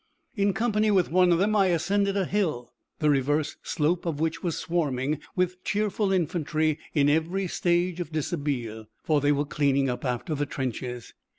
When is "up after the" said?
9.91-10.47